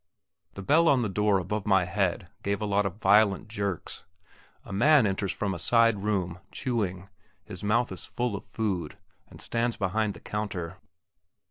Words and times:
The 0.55 0.63
bell 0.63 0.89
on 0.89 1.03
the 1.03 1.09
door 1.09 1.37
above 1.37 1.67
my 1.67 1.85
head 1.85 2.27
gave 2.41 2.59
a 2.59 2.65
lot 2.65 2.87
of 2.87 2.95
violent 2.95 3.47
jerks. 3.49 4.03
A 4.65 4.73
man 4.73 5.05
enters 5.05 5.31
from 5.31 5.53
a 5.53 5.59
side 5.59 6.01
room, 6.01 6.39
chewing, 6.51 7.07
his 7.43 7.63
mouth 7.63 7.91
is 7.91 8.07
full 8.07 8.35
of 8.35 8.43
food, 8.45 8.97
and 9.27 9.39
stands 9.39 9.77
behind 9.77 10.15
the 10.15 10.19
counter. 10.19 10.77